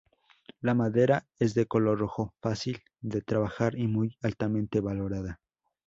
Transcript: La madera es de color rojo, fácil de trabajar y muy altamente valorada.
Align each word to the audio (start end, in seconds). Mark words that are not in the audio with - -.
La 0.61 0.73
madera 0.73 1.27
es 1.37 1.53
de 1.53 1.67
color 1.67 1.99
rojo, 1.99 2.33
fácil 2.41 2.81
de 3.01 3.21
trabajar 3.21 3.75
y 3.77 3.85
muy 3.85 4.17
altamente 4.23 4.79
valorada. 4.79 5.39